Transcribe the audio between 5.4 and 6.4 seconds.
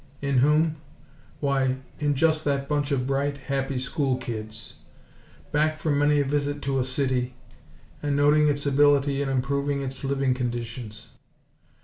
back from many a